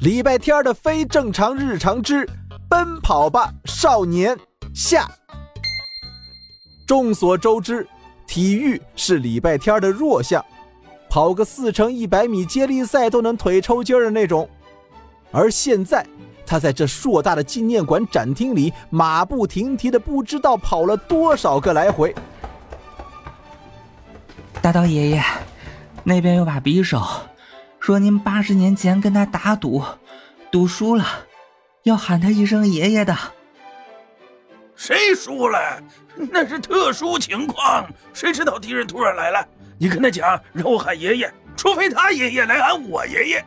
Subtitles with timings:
[0.00, 2.24] 礼拜天的非正常日常之
[2.68, 4.36] 《奔跑吧少年》
[4.72, 5.08] 下。
[6.86, 7.84] 众所周知，
[8.24, 10.44] 体育是礼拜天的弱项，
[11.10, 14.48] 跑个四乘一百米接力赛都能腿抽筋的那种。
[15.32, 16.06] 而现在，
[16.46, 22.14] 他在这硕大的纪念馆展厅里马不停蹄的，不知道跑了多少个来回。
[24.62, 25.24] 大刀爷爷，
[26.04, 27.02] 那边有把匕首，
[27.88, 29.82] 说您八十年前跟他打赌，
[30.50, 31.06] 赌输了，
[31.84, 33.16] 要喊他一声爷爷的。
[34.76, 35.82] 谁输了？
[36.30, 39.42] 那是特殊情况，谁知道敌人突然来了？
[39.78, 43.44] 你跟他讲，让我喊爷爷，除非他爷爷来喊我爷爷。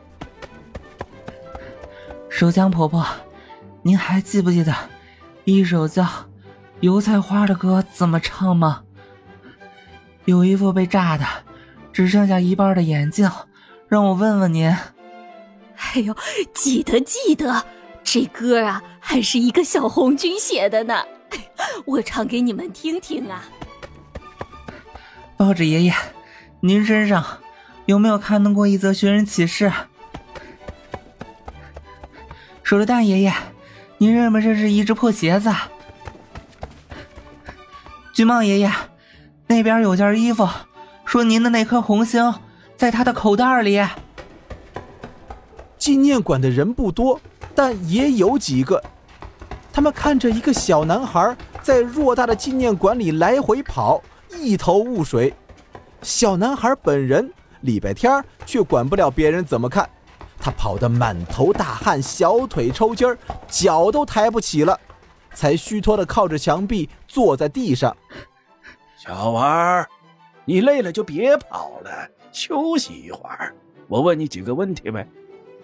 [2.28, 3.06] 守江婆婆，
[3.84, 4.74] 您还记不记得
[5.44, 6.04] 一首叫
[6.80, 8.82] 《油菜花》的歌怎么唱吗？
[10.26, 11.24] 有一副被炸的
[11.94, 13.30] 只剩下一半的眼镜，
[13.92, 14.70] 让我问问您。
[14.70, 16.16] 哎呦，
[16.54, 17.62] 记得记得，
[18.06, 21.04] 这歌啊还是一个小红军写的呢，
[21.84, 23.44] 我唱给你们听听啊。
[25.36, 25.94] 报纸爷爷，
[26.62, 27.22] 您身上
[27.86, 29.70] 有没有看到过一则寻人启事？
[32.64, 33.34] 手榴弹爷爷，
[33.98, 35.54] 您认不认识一只破鞋子？
[38.14, 38.72] 军帽爷爷，
[39.48, 40.48] 那边有件衣服，
[41.04, 42.34] 说您的那颗红星
[42.82, 43.80] 在他的口袋里。
[45.78, 47.22] 纪念馆的人不多，
[47.54, 48.84] 但也有几个。
[49.72, 55.32] 他们看着一个小男孩在偌大的纪念馆里来回跑，一头雾水。
[56.02, 58.12] 小男孩本人礼拜天
[58.48, 59.88] 却管不了别人怎么看。
[60.40, 63.16] 他跑得满头大汗，小腿抽筋儿，
[63.48, 64.76] 脚都抬不起了，
[65.36, 67.96] 才虚脱的靠着墙壁坐在地上。
[68.98, 69.88] 小娃儿，
[70.46, 71.90] 你累了就别跑了，
[72.32, 73.56] 休息一会儿。
[73.88, 75.08] 我问你几个问题呗。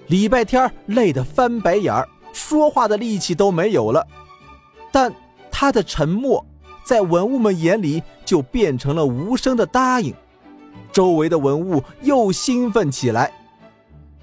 [0.07, 4.05] 礼拜天累得翻白眼儿，说话的力气都没有了。
[4.91, 5.13] 但
[5.51, 6.45] 他的沉默，
[6.83, 10.13] 在文物们眼里就变成了无声的答应。
[10.91, 13.31] 周围的文物又兴奋起来。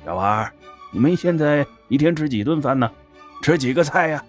[0.04, 0.52] 小娃儿，
[0.92, 2.90] 你们现在一天吃几顿饭呢？
[3.42, 4.24] 吃几个菜呀？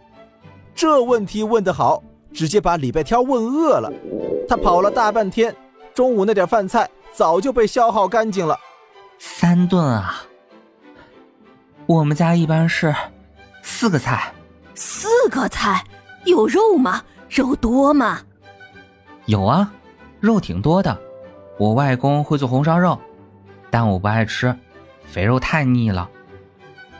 [0.75, 2.03] 这问题问得好，
[2.33, 3.91] 直接把礼拜天问饿了。
[4.47, 5.55] 他跑了大半天，
[5.95, 8.59] 中午那点饭菜早就被消耗干净了。
[9.17, 10.21] 三顿啊？
[11.85, 12.93] 我们家一般是
[13.63, 14.33] 四个菜。
[14.73, 15.81] 四个菜
[16.25, 17.01] 有肉吗？
[17.29, 18.19] 肉多吗？
[19.25, 19.71] 有啊，
[20.19, 20.99] 肉挺多的。
[21.57, 22.99] 我外公会做红烧肉，
[23.71, 24.53] 但我不爱吃。
[25.05, 26.09] 肥肉太腻了。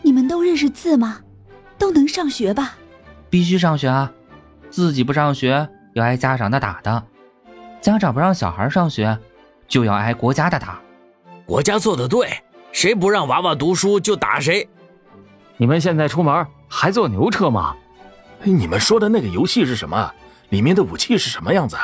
[0.01, 1.19] 你们都认识字吗？
[1.77, 2.75] 都能上学吧？
[3.29, 4.09] 必须上学啊！
[4.69, 7.03] 自己不上学要挨家长的打的。
[7.85, 9.15] 家长不让小孩上学，
[9.67, 10.81] 就要挨国家的打。
[11.45, 12.35] 国家做的对，
[12.71, 14.67] 谁不让娃娃读书就打谁。
[15.55, 17.75] 你们现在出门还坐牛车吗？
[18.41, 20.11] 你们说的那个游戏是什么？
[20.49, 21.77] 里面的武器是什么样子？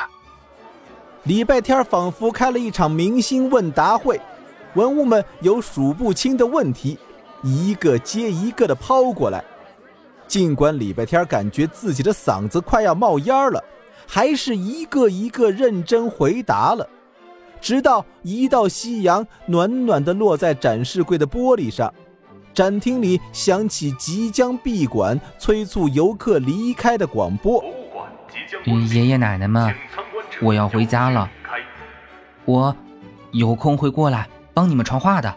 [1.21, 4.19] 礼拜天仿佛开了一场明星问答会。
[4.73, 6.97] 文物们有数不清的问题，
[7.43, 9.43] 一个接一个的抛过来。
[10.27, 13.63] 尽管礼拜天感觉自己的嗓子快要冒烟了，
[14.07, 16.87] 还是一个一个认真回答了。
[17.59, 21.93] 直到一道夕阳暖暖的落在展示柜的玻璃上，
[22.53, 27.63] 展厅里响起即将闭馆、催促游客离开的广播。
[28.65, 29.73] 爷爷奶奶们，
[30.41, 31.29] 我要回家了。
[32.45, 32.75] 我
[33.31, 34.27] 有空会过来。
[34.53, 35.33] 帮你们传话的，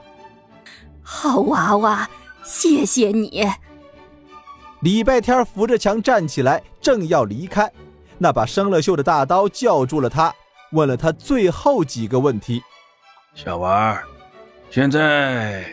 [1.01, 2.11] 好娃娃，
[2.43, 3.49] 谢谢你。
[4.81, 7.71] 礼拜天扶着墙站起来，正要离开，
[8.19, 10.33] 那把生了锈的大刀叫住了他，
[10.73, 12.63] 问了他最后几个问题
[13.35, 14.05] ：“小娃儿，
[14.71, 15.65] 现在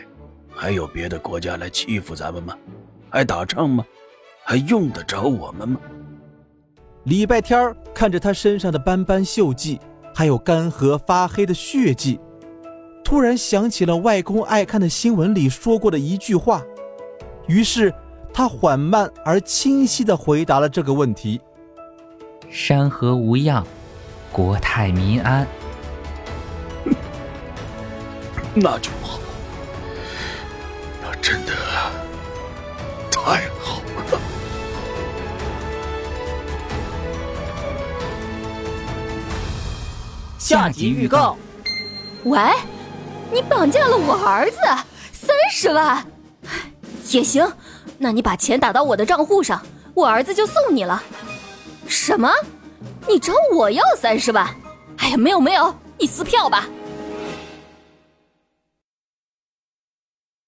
[0.50, 2.56] 还有别的国家来欺负咱们吗？
[3.10, 3.84] 还打仗吗？
[4.44, 5.78] 还用得着我们吗？”
[7.04, 9.80] 礼拜天看着他身上的斑斑锈迹，
[10.14, 12.20] 还有干涸发黑的血迹。
[13.04, 16.62] 突然想起了外公爱看的新闻里说过的一句话，
[17.46, 17.92] 于是
[18.32, 21.40] 他缓慢而清晰地回答了这个问题
[22.52, 23.66] ：“山河无恙，
[24.30, 25.46] 国泰民安。
[28.54, 29.18] ”那就好，
[31.02, 31.52] 那真的
[33.10, 34.20] 太好了。
[40.38, 41.36] 下集预告：
[42.24, 42.38] 喂。
[43.32, 44.58] 你绑架了我儿子，
[45.10, 46.04] 三十万，
[47.08, 47.50] 也行，
[47.96, 49.62] 那你把钱打到我的账户上，
[49.94, 51.02] 我儿子就送你了。
[52.04, 52.28] 什么？
[53.06, 54.44] 你找我要三十万？
[54.98, 56.66] 哎呀，没有没有，你撕票吧。